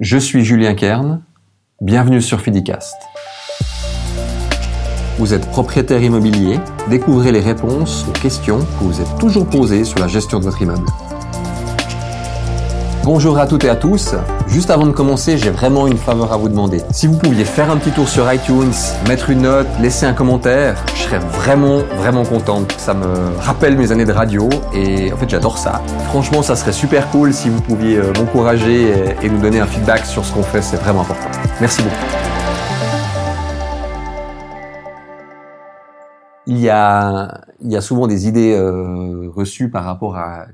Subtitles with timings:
[0.00, 1.22] Je suis Julien Kern,
[1.80, 2.96] bienvenue sur Fidicast.
[5.18, 6.58] Vous êtes propriétaire immobilier,
[6.90, 10.60] découvrez les réponses aux questions que vous êtes toujours posées sur la gestion de votre
[10.60, 10.84] immeuble.
[13.04, 14.16] Bonjour à toutes et à tous.
[14.46, 16.82] Juste avant de commencer, j'ai vraiment une faveur à vous demander.
[16.90, 18.72] Si vous pouviez faire un petit tour sur iTunes,
[19.08, 22.72] mettre une note, laisser un commentaire, je serais vraiment, vraiment contente.
[22.72, 25.82] Ça me rappelle mes années de radio et en fait, j'adore ça.
[26.08, 28.92] Franchement, ça serait super cool si vous pouviez euh, m'encourager
[29.22, 30.60] et nous donner un feedback sur ce qu'on fait.
[30.62, 31.30] C'est vraiment important.
[31.60, 31.96] Merci beaucoup.
[36.46, 40.44] Il y a, il y a souvent des idées euh, reçues par rapport à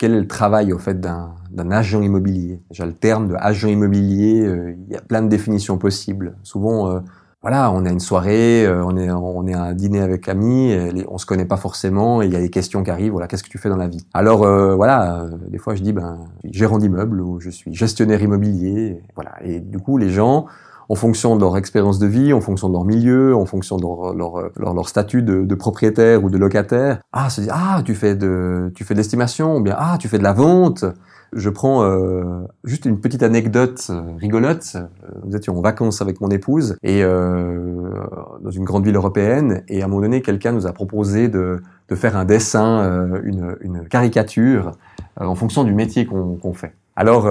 [0.00, 2.62] quel est le travail au fait d'un agent immobilier?
[2.70, 6.36] Déjà le terme de agent immobilier, euh, il y a plein de définitions possibles.
[6.42, 7.00] Souvent, euh,
[7.42, 10.70] voilà, on a une soirée, euh, on est on est à un dîner avec amis,
[10.72, 13.12] et on se connaît pas forcément, il y a des questions qui arrivent.
[13.12, 14.06] Voilà, qu'est-ce que tu fais dans la vie?
[14.14, 14.38] Alors
[14.74, 19.32] voilà, des fois je dis ben gérant d'immeuble ou je suis gestionnaire immobilier, voilà.
[19.42, 20.46] Et du coup les gens
[20.90, 23.84] en fonction de leur expérience de vie, en fonction de leur milieu, en fonction de
[24.18, 26.98] leur, statut de, propriétaire ou de locataire.
[27.12, 30.24] Ah, ah, tu fais de, tu fais de l'estimation, ou bien, ah, tu fais de
[30.24, 30.84] la vente.
[31.32, 34.76] Je prends euh, juste une petite anecdote euh, rigolote.
[35.24, 37.92] Nous étions en vacances avec mon épouse et euh,
[38.42, 39.62] dans une grande ville européenne.
[39.68, 43.20] Et à un moment donné, quelqu'un nous a proposé de, de faire un dessin, euh,
[43.22, 44.72] une, une, caricature
[45.16, 46.72] en fonction du métier qu'on fait.
[46.96, 47.28] Alors,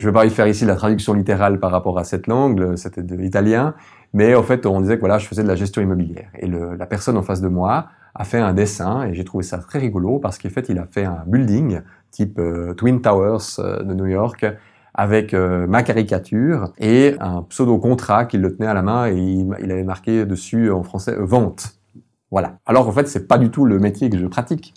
[0.00, 3.02] je vais pas y faire ici la traduction littérale par rapport à cette langue, c'était
[3.02, 3.74] de l'italien,
[4.14, 6.30] mais en fait, on disait que voilà, je faisais de la gestion immobilière.
[6.38, 9.44] Et le, la personne en face de moi a fait un dessin, et j'ai trouvé
[9.44, 13.58] ça très rigolo, parce qu'en fait, il a fait un building type euh, Twin Towers
[13.58, 14.46] euh, de New York,
[14.94, 19.54] avec euh, ma caricature et un pseudo-contrat qu'il le tenait à la main, et il,
[19.62, 21.74] il avait marqué dessus en français vente.
[22.30, 22.56] Voilà.
[22.64, 24.72] Alors en fait, c'est pas du tout le métier que je pratique.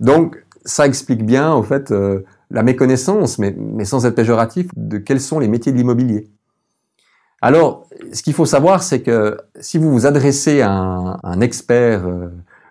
[0.00, 1.94] Donc, ça explique bien, au fait,
[2.50, 6.30] la méconnaissance, mais, mais sans être péjoratif, de quels sont les métiers de l'immobilier.
[7.40, 10.72] Alors, ce qu'il faut savoir, c'est que si vous vous adressez à
[11.22, 12.28] un, expert euh,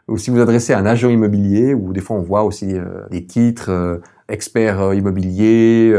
[0.08, 3.08] ou si vous adressez à un agent immobilier, ou des fois on voit aussi euh,
[3.10, 3.98] des titres, euh,
[4.30, 5.96] expert immobilier,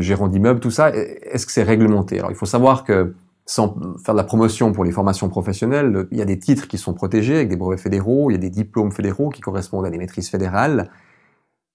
[0.00, 2.18] gérant d'immeuble, tout ça, est-ce que c'est réglementé?
[2.18, 3.14] Alors, il faut savoir que
[3.46, 3.74] sans
[4.04, 6.92] faire de la promotion pour les formations professionnelles, il y a des titres qui sont
[6.92, 9.96] protégés avec des brevets fédéraux, il y a des diplômes fédéraux qui correspondent à des
[9.96, 10.90] maîtrises fédérales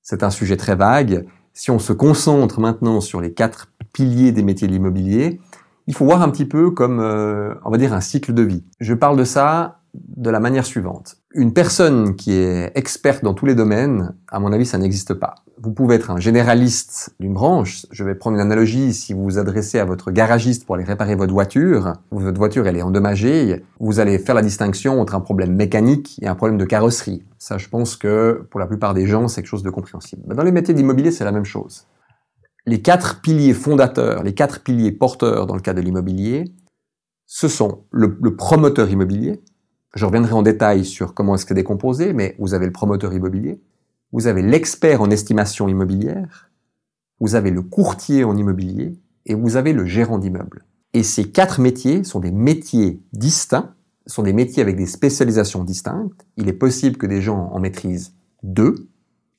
[0.03, 1.25] c'est un sujet très vague.
[1.53, 5.40] Si on se concentre maintenant sur les quatre piliers des métiers de l'immobilier,
[5.88, 8.64] il faut voir un petit peu comme, euh, on va dire, un cycle de vie.
[8.80, 11.18] Je parle de ça de la manière suivante.
[11.34, 15.36] Une personne qui est experte dans tous les domaines, à mon avis, ça n'existe pas.
[15.62, 17.86] Vous pouvez être un généraliste d'une branche.
[17.92, 18.94] Je vais prendre une analogie.
[18.94, 22.78] Si vous vous adressez à votre garagiste pour aller réparer votre voiture, votre voiture elle
[22.78, 26.66] est endommagée, vous allez faire la distinction entre un problème mécanique et un problème de
[26.66, 27.24] carrosserie.
[27.38, 30.24] Ça, je pense que pour la plupart des gens, c'est quelque chose de compréhensible.
[30.34, 31.86] Dans les métiers d'immobilier, c'est la même chose.
[32.66, 36.46] Les quatre piliers fondateurs, les quatre piliers porteurs dans le cas de l'immobilier,
[37.26, 39.42] ce sont le, le promoteur immobilier,
[39.96, 43.14] je reviendrai en détail sur comment est-ce que c'est décomposé, mais vous avez le promoteur
[43.14, 43.62] immobilier,
[44.12, 46.52] vous avez l'expert en estimation immobilière,
[47.20, 48.96] vous avez le courtier en immobilier
[49.26, 50.66] et vous avez le gérant d'immeuble.
[50.94, 53.74] Et ces quatre métiers sont des métiers distincts,
[54.06, 56.26] sont des métiers avec des spécialisations distinctes.
[56.38, 58.88] Il est possible que des gens en maîtrisent deux.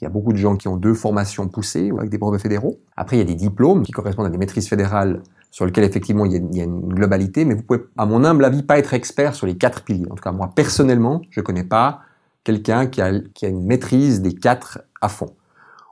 [0.00, 2.40] Il y a beaucoup de gens qui ont deux formations poussées ou avec des brevets
[2.40, 2.80] fédéraux.
[2.96, 5.22] Après, il y a des diplômes qui correspondent à des maîtrises fédérales
[5.54, 8.64] sur lequel effectivement il y, a, une globalité, mais vous pouvez, à mon humble avis,
[8.64, 10.06] pas être expert sur les quatre piliers.
[10.10, 12.00] En tout cas, moi personnellement, je connais pas
[12.42, 13.10] quelqu'un qui a,
[13.42, 15.30] une maîtrise des quatre à fond.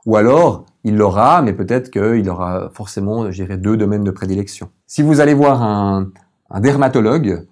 [0.05, 4.69] Ou alors, il l'aura, mais peut-être qu'il aura forcément, je deux domaines de prédilection.
[4.85, 6.11] Si vous allez voir un,
[6.59, 7.47] dermatologue,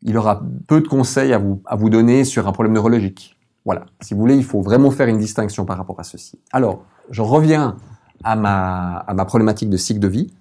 [0.00, 3.36] il aura peu de conseils à vous, à vous donner sur un problème neurologique.
[3.66, 3.84] Voilà.
[4.00, 6.38] Si vous voulez, il faut vraiment faire une distinction par rapport à ceci.
[6.52, 7.76] Alors, je reviens
[8.24, 10.32] à ma problématique de cycle de vie.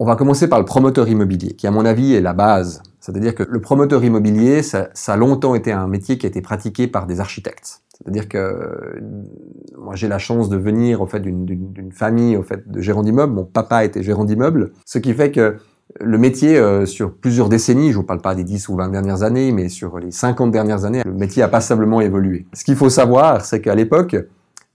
[0.00, 2.82] On va commencer par le promoteur immobilier, qui à mon avis est la base.
[3.00, 6.40] C'est-à-dire que le promoteur immobilier, ça, ça, a longtemps été un métier qui a été
[6.40, 7.82] pratiqué par des architectes.
[7.98, 9.00] C'est-à-dire que
[9.76, 13.32] moi j'ai la chance de venir au fait d'une famille au fait de gérant d'immeuble.
[13.32, 15.56] Mon papa était gérant d'immeuble, ce qui fait que
[16.00, 19.22] le métier euh, sur plusieurs décennies, je vous parle pas des 10 ou 20 dernières
[19.22, 22.46] années, mais sur les 50 dernières années, le métier a passablement évolué.
[22.52, 24.16] Ce qu'il faut savoir, c'est qu'à l'époque,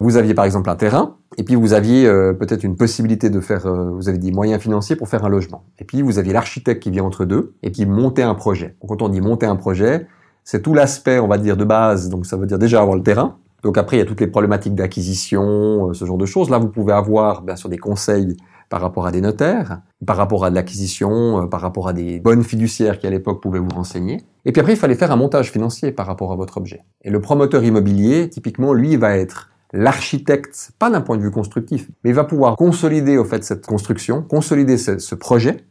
[0.04, 3.40] vous aviez par exemple un terrain, et puis vous aviez euh, peut-être une possibilité de
[3.40, 5.64] faire, euh, vous avez dit moyens financiers pour faire un logement.
[5.80, 8.76] Et puis vous aviez l'architecte qui vient entre deux et qui montait un projet.
[8.86, 10.08] quand on dit monter un projet,
[10.44, 12.10] c'est tout l'aspect, on va dire, de base.
[12.10, 13.38] Donc ça veut dire déjà avoir le terrain.
[13.64, 16.50] Donc après, il y a toutes les problématiques d'acquisition, euh, ce genre de choses.
[16.50, 18.36] Là, vous pouvez avoir bien sûr des conseils
[18.70, 22.44] par rapport à des notaires, par rapport à de l'acquisition, par rapport à des bonnes
[22.44, 24.22] fiduciaires qui à l'époque pouvaient vous renseigner.
[24.46, 26.82] Et puis après, il fallait faire un montage financier par rapport à votre objet.
[27.04, 31.90] Et le promoteur immobilier, typiquement, lui, va être l'architecte, pas d'un point de vue constructif,
[32.04, 35.66] mais il va pouvoir consolider au fait cette construction, consolider ce, projet,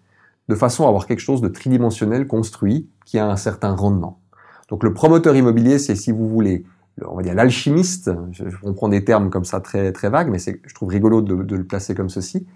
[0.48, 4.18] de façon à avoir quelque chose de tridimensionnel construit qui a un certain rendement.
[4.68, 6.64] Donc le promoteur immobilier, c'est si vous voulez,
[7.06, 8.10] on va dire l'alchimiste,
[8.64, 11.56] on prend des termes comme ça très très vagues, mais je trouve rigolo de, de,
[11.56, 12.46] le placer comme ceci,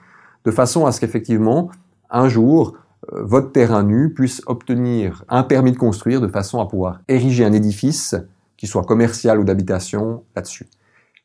[0.45, 1.71] de façon à ce qu'effectivement,
[2.11, 2.77] un jour,
[3.13, 7.45] euh, votre terrain nu puisse obtenir un permis de construire de façon à pouvoir ériger
[7.45, 8.17] un édifice
[8.57, 10.67] qui soit commercial ou d'habitation là-dessus.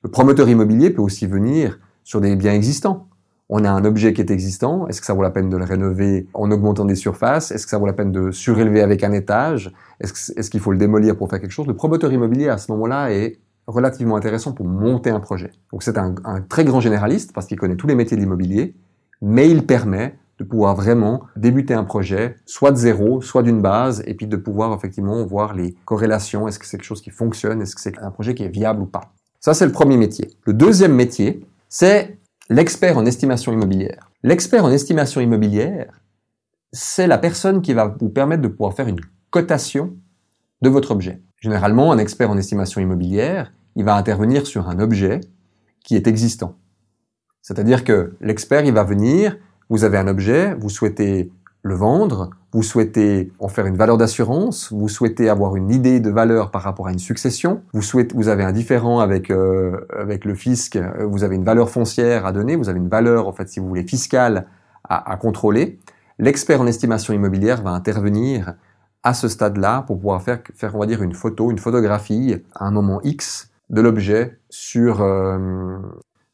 [0.04, 3.08] Le promoteur immobilier peut aussi venir sur des biens existants.
[3.50, 5.64] On a un objet qui est existant, est-ce que ça vaut la peine de le
[5.64, 7.52] rénover en augmentant des surfaces?
[7.52, 9.72] Est-ce que ça vaut la peine de surélever avec un étage?
[10.00, 11.68] Est-ce qu'il faut le démolir pour faire quelque chose?
[11.68, 15.52] Le promoteur immobilier à ce moment-là est relativement intéressant pour monter un projet.
[15.72, 18.76] Donc c'est un, un très grand généraliste parce qu'il connaît tous les métiers de l'immobilier,
[19.22, 24.02] mais il permet de pouvoir vraiment débuter un projet, soit de zéro, soit d'une base,
[24.08, 27.62] et puis de pouvoir effectivement voir les corrélations, est-ce que c'est quelque chose qui fonctionne,
[27.62, 29.14] est-ce que c'est un projet qui est viable ou pas?
[29.42, 30.30] Ça, c'est le premier métier.
[30.46, 34.12] Le deuxième métier, c'est l'expert en estimation immobilière.
[34.22, 36.00] L'expert en estimation immobilière,
[36.72, 39.00] c'est la personne qui va vous permettre de pouvoir faire une
[39.32, 39.98] cotation
[40.62, 41.24] de votre objet.
[41.40, 45.22] Généralement, un expert en estimation immobilière, il va intervenir sur un objet
[45.84, 46.60] qui est existant.
[47.42, 49.38] C'est-à-dire que l'expert, il va venir,
[49.70, 51.32] vous avez un objet, vous souhaitez
[51.64, 56.10] le vendre, vous souhaitez en faire une valeur d'assurance, vous souhaitez avoir une idée de
[56.10, 60.26] valeur par rapport à une succession, vous souhaitez, vous avez un différent avec euh, avec
[60.26, 63.48] le fisc, vous avez une valeur foncière à donner, vous avez une valeur en fait
[63.48, 64.48] si vous voulez fiscale
[64.84, 65.80] à, à contrôler.
[66.18, 68.56] L'expert en estimation immobilière va intervenir
[69.04, 72.66] à ce stade-là pour pouvoir faire faire on va dire une photo, une photographie à
[72.66, 75.78] un moment X de l'objet sur euh,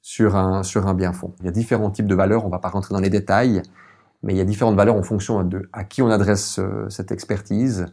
[0.02, 1.34] sur un, sur un bien fond.
[1.42, 3.62] Il y a différents types de valeurs, on va pas rentrer dans les détails,
[4.24, 7.12] mais il y a différentes valeurs en fonction de à qui on adresse euh, cette
[7.12, 7.86] expertise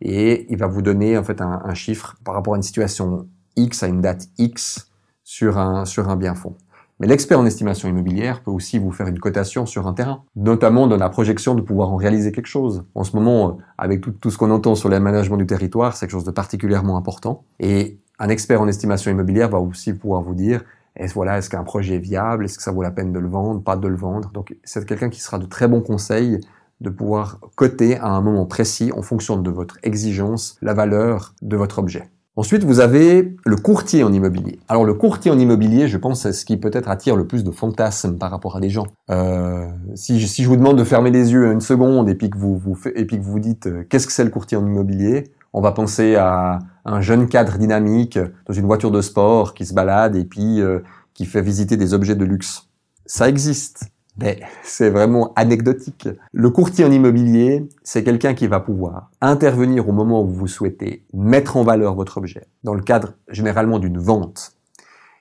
[0.00, 3.82] et il va vous donner en fait un, chiffre par rapport à une situation X
[3.82, 4.90] à une date X
[5.24, 6.56] sur un, sur un bien fond.
[6.98, 10.86] Mais l'expert en estimation immobilière peut aussi vous faire une cotation sur un terrain, notamment
[10.86, 12.84] dans la projection de pouvoir en réaliser quelque chose.
[12.94, 16.12] En ce moment, avec tout, tout ce qu'on entend sur l'aménagement du territoire, c'est quelque
[16.12, 17.44] chose de particulièrement important.
[17.58, 20.62] Et un expert en estimation immobilière va aussi pouvoir vous dire
[20.96, 22.44] est-ce voilà, est-ce qu'un projet est viable?
[22.44, 23.62] Est-ce que ça vaut la peine de le vendre?
[23.62, 26.40] Pas de le vendre Donc c'est quelqu'un qui sera de très bons conseils
[26.80, 31.56] de pouvoir coter à un moment précis en fonction de votre exigence la valeur de
[31.56, 32.10] votre objet.
[32.36, 34.60] Ensuite, vous avez le courtier en immobilier.
[34.68, 37.50] Alors le courtier en immobilier, je pense, c'est ce qui peut-être attire le plus de
[37.50, 38.86] fantasmes par rapport à des gens.
[39.10, 42.38] Euh, si, si, je vous demande de fermer les yeux une seconde et puis que
[42.38, 45.24] vous, vous, et puis que vous dites euh, qu'est-ce que c'est le courtier en immobilier,
[45.52, 49.74] on va penser à un jeune cadre dynamique dans une voiture de sport qui se
[49.74, 50.80] balade et puis euh,
[51.14, 52.68] qui fait visiter des objets de luxe.
[53.06, 56.08] Ça existe, mais c'est vraiment anecdotique.
[56.32, 61.04] Le courtier en immobilier, c'est quelqu'un qui va pouvoir intervenir au moment où vous souhaitez
[61.12, 64.56] mettre en valeur votre objet, dans le cadre généralement d'une vente.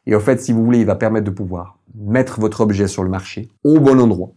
[0.06, 3.04] Et en fait, si vous voulez, il va permettre de pouvoir mettre votre objet sur
[3.04, 4.32] le marché au bon endroit,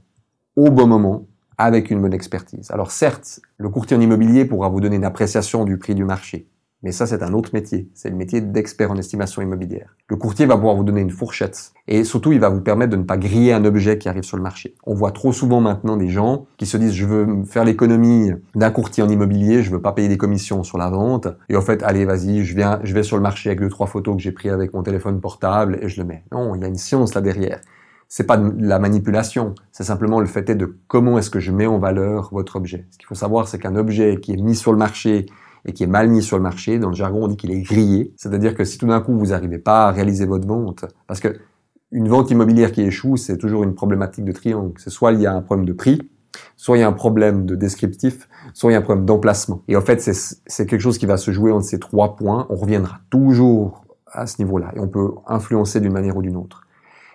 [0.57, 1.27] au bon moment,
[1.59, 2.71] avec une bonne expertise.
[2.71, 6.49] Alors certes, le courtier en immobilier pourra vous donner une appréciation du prix du marché.
[6.83, 7.89] Mais ça, c'est un autre métier.
[7.95, 9.95] C'est le métier d'expert en estimation immobilière.
[10.09, 11.73] Le courtier va pouvoir vous donner une fourchette.
[11.87, 14.37] Et surtout, il va vous permettre de ne pas griller un objet qui arrive sur
[14.37, 14.75] le marché.
[14.85, 18.71] On voit trop souvent maintenant des gens qui se disent, je veux faire l'économie d'un
[18.73, 21.29] courtier en immobilier, je veux pas payer des commissions sur la vente.
[21.49, 23.87] Et en fait, allez, vas-y, je viens, je vais sur le marché avec deux, trois
[23.87, 26.25] photos que j'ai pris avec mon téléphone portable et je le mets.
[26.33, 27.61] Non, il y a une science là derrière.
[28.15, 29.55] C'est pas de la manipulation.
[29.71, 32.85] C'est simplement le fait de comment est-ce que je mets en valeur votre objet.
[32.91, 35.25] Ce qu'il faut savoir, c'est qu'un objet qui est mis sur le marché
[35.65, 37.63] et qui est mal mis sur le marché, dans le jargon on dit qu'il est
[37.63, 38.13] grillé.
[38.19, 41.39] C'est-à-dire que si tout d'un coup vous n'arrivez pas à réaliser votre vente, parce que
[41.91, 44.75] une vente immobilière qui échoue, c'est toujours une problématique de triangle.
[44.77, 46.11] C'est soit il y a un problème de prix,
[46.59, 49.63] soit il y a un problème de descriptif, soit il y a un problème d'emplacement.
[49.69, 52.47] Et en fait, c'est quelque chose qui va se jouer entre ces trois points.
[52.51, 56.67] On reviendra toujours à ce niveau-là et on peut influencer d'une manière ou d'une autre.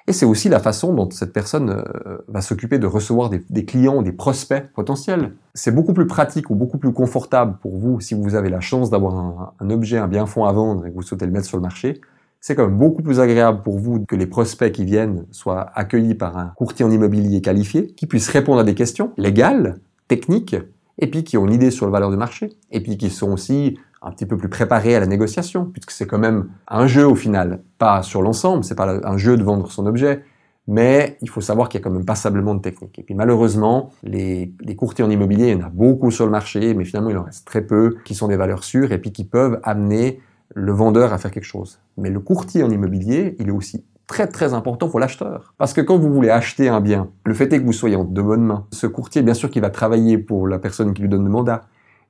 [0.10, 3.66] Et c'est aussi la façon dont cette personne euh, va s'occuper de recevoir des, des,
[3.66, 5.34] clients, des prospects potentiels.
[5.54, 8.90] C'est beaucoup plus pratique ou beaucoup plus confortable pour vous si vous avez la chance
[8.90, 11.58] d'avoir un, objet, un bien fond à vendre et que vous souhaitez le mettre sur
[11.58, 12.00] le marché.
[12.40, 16.16] C'est quand même beaucoup plus agréable pour vous que les prospects qui viennent soient accueillis
[16.16, 20.56] par un courtier en immobilier qualifié, qui puisse répondre à des questions légales, techniques,
[21.00, 23.32] et puis qui ont une idée sur le valeur de marché, et puis qui sont
[23.32, 27.08] aussi un petit peu plus préparé à la négociation, puisque c'est quand même un jeu
[27.08, 30.24] au final, pas sur l'ensemble, c'est pas un jeu de vendre son objet,
[30.68, 33.00] mais il faut savoir qu'il y a quand même passablement de techniques.
[33.00, 36.74] Et puis malheureusement, les, courtiers en immobilier, il y en a beaucoup sur le marché,
[36.74, 39.24] mais finalement il en reste très peu qui sont des valeurs sûres et puis qui
[39.24, 40.20] peuvent amener
[40.54, 41.80] le vendeur à faire quelque chose.
[41.98, 45.54] Mais le courtier en immobilier, il est aussi très très important pour l'acheteur.
[45.58, 48.06] Parce que quand vous voulez acheter un bien, le fait est que vous soyez en
[48.06, 48.66] de bonnes mains.
[48.72, 51.64] Ce courtier, bien sûr, qui va travailler pour la personne qui lui donne le mandat,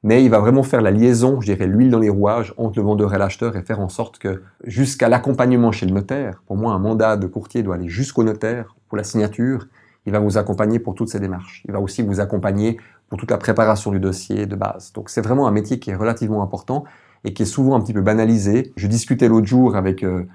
[0.03, 2.85] mais il va vraiment faire la liaison, je dirais l'huile dans les rouages entre le
[2.85, 6.73] vendeur et l'acheteur et faire en sorte que jusqu'à l'accompagnement chez le notaire, pour moi
[6.73, 9.67] un mandat de courtier doit aller jusqu'au notaire pour la signature,
[10.05, 11.63] il va vous accompagner pour toutes ces démarches.
[11.65, 12.77] Il va aussi vous accompagner
[13.09, 14.93] pour toute la préparation du dossier de base.
[14.93, 16.85] Donc c'est vraiment un métier qui est relativement important
[17.25, 18.71] et qui est souvent un petit peu banalisé.
[18.77, 20.25] Je discutais l'autre jour avec euh,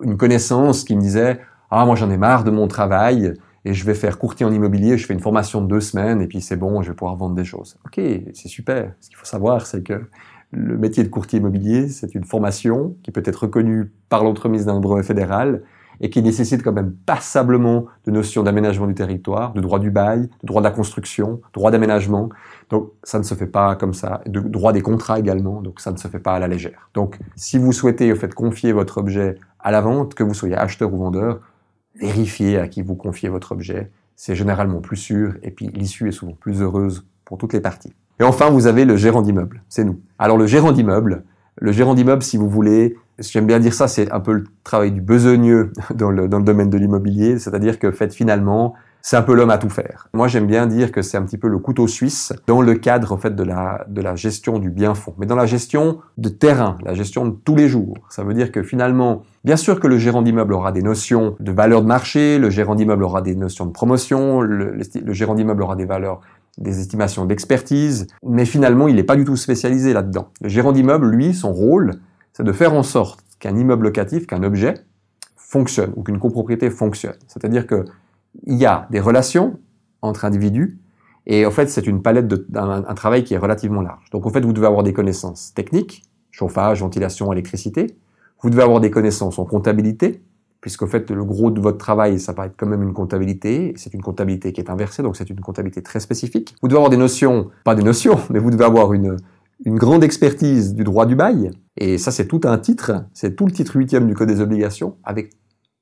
[0.00, 3.84] une connaissance qui me disait ah moi j'en ai marre de mon travail et je
[3.84, 6.56] vais faire courtier en immobilier, je fais une formation de deux semaines et puis c'est
[6.56, 7.78] bon, je vais pouvoir vendre des choses.
[7.84, 8.00] Ok,
[8.32, 8.92] c'est super.
[9.00, 10.02] Ce qu'il faut savoir, c'est que
[10.52, 14.80] le métier de courtier immobilier, c'est une formation qui peut être reconnue par l'entremise d'un
[14.80, 15.62] brevet fédéral
[16.00, 20.30] et qui nécessite quand même passablement de notions d'aménagement du territoire, de droit du bail,
[20.42, 22.30] de droit de la construction, droit d'aménagement.
[22.70, 25.92] Donc ça ne se fait pas comme ça, de droit des contrats également, donc ça
[25.92, 26.88] ne se fait pas à la légère.
[26.94, 30.56] Donc si vous souhaitez au fait confier votre objet à la vente, que vous soyez
[30.56, 31.40] acheteur ou vendeur,
[32.00, 33.90] vérifiez à qui vous confiez votre objet.
[34.16, 37.92] C'est généralement plus sûr et puis l'issue est souvent plus heureuse pour toutes les parties.
[38.18, 39.62] Et enfin, vous avez le gérant d'immeuble.
[39.68, 40.00] C'est nous.
[40.18, 41.24] Alors le gérant d'immeuble,
[41.56, 44.92] le gérant d'immeuble, si vous voulez, j'aime bien dire ça, c'est un peu le travail
[44.92, 49.22] du besogneux dans le, dans le domaine de l'immobilier, c'est-à-dire que fait finalement, c'est un
[49.22, 50.08] peu l'homme à tout faire.
[50.12, 53.12] Moi, j'aime bien dire que c'est un petit peu le couteau suisse dans le cadre
[53.12, 56.28] en fait de la de la gestion du bien fond, mais dans la gestion de
[56.28, 57.96] terrain, la gestion de tous les jours.
[58.10, 61.52] Ça veut dire que finalement, bien sûr que le gérant d'immeuble aura des notions de
[61.52, 65.62] valeur de marché, le gérant d'immeuble aura des notions de promotion, le, le gérant d'immeuble
[65.62, 66.20] aura des valeurs
[66.58, 70.28] des estimations d'expertise, mais finalement, il n'est pas du tout spécialisé là-dedans.
[70.42, 71.94] Le gérant d'immeuble, lui, son rôle,
[72.32, 74.74] c'est de faire en sorte qu'un immeuble locatif, qu'un objet
[75.36, 77.16] fonctionne ou qu'une copropriété fonctionne.
[77.26, 77.84] C'est-à-dire que
[78.46, 79.58] il y a des relations
[80.02, 80.78] entre individus
[81.26, 84.10] et en fait, c'est une palette un travail qui est relativement large.
[84.10, 87.86] Donc en fait, vous devez avoir des connaissances techniques, chauffage, ventilation, électricité.
[88.42, 90.22] Vous devez avoir des connaissances en comptabilité,
[90.60, 93.74] puisqu'en fait, le gros de votre travail, ça va être quand même une comptabilité.
[93.76, 96.56] C'est une comptabilité qui est inversée, donc c'est une comptabilité très spécifique.
[96.62, 99.16] Vous devez avoir des notions, pas des notions, mais vous devez avoir une,
[99.64, 101.50] une grande expertise du droit du bail.
[101.76, 103.04] Et ça, c'est tout un titre.
[103.12, 105.30] C'est tout le titre huitième du Code des obligations, avec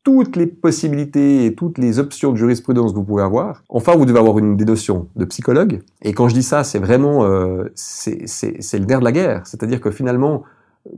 [0.09, 3.63] toutes les possibilités et toutes les options de jurisprudence que vous pouvez avoir.
[3.69, 5.83] Enfin, vous devez avoir une des de psychologue.
[6.01, 9.47] Et quand je dis ça, c'est vraiment euh, c'est le nerf de la guerre.
[9.47, 10.45] C'est-à-dire que finalement,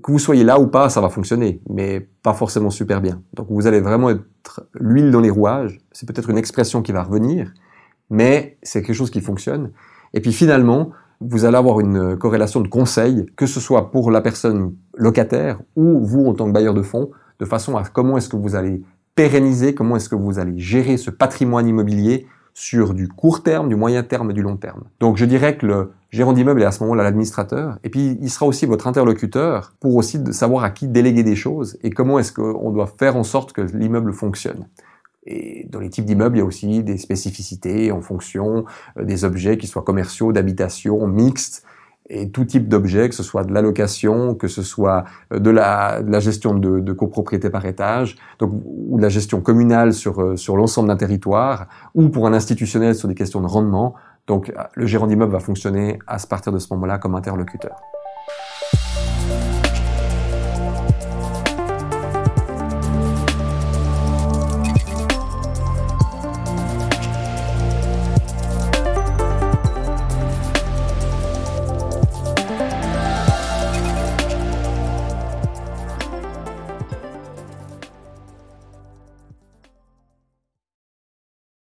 [0.00, 3.20] que vous soyez là ou pas, ça va fonctionner, mais pas forcément super bien.
[3.34, 5.80] Donc vous allez vraiment être l'huile dans les rouages.
[5.90, 7.52] C'est peut-être une expression qui va revenir,
[8.10, 9.72] mais c'est quelque chose qui fonctionne.
[10.14, 10.90] Et puis finalement,
[11.20, 15.98] vous allez avoir une corrélation de conseils, que ce soit pour la personne locataire ou
[15.98, 18.82] vous en tant que bailleur de fonds, de façon à comment est-ce que vous allez
[19.20, 23.76] pérenniser, comment est-ce que vous allez gérer ce patrimoine immobilier sur du court terme, du
[23.76, 24.84] moyen terme et du long terme.
[24.98, 28.30] Donc je dirais que le gérant d'immeuble est à ce moment-là l'administrateur, et puis il
[28.30, 32.32] sera aussi votre interlocuteur pour aussi savoir à qui déléguer des choses et comment est-ce
[32.32, 34.66] qu'on doit faire en sorte que l'immeuble fonctionne.
[35.26, 38.64] Et dans les types d'immeubles, il y a aussi des spécificités en fonction
[38.96, 41.62] euh, des objets qui soient commerciaux, d'habitation, mixtes,
[42.10, 46.02] et tout type d'objets, que ce soit de l'allocation, que ce soit euh, de la,
[46.02, 50.20] de la gestion de, de, copropriété par étage, donc, ou de la gestion communale sur,
[50.20, 53.94] euh, sur l'ensemble d'un territoire, ou pour un institutionnel sur des questions de rendement.
[54.26, 57.76] Donc le gérant d'immeuble va fonctionner à partir de ce moment-là comme interlocuteur.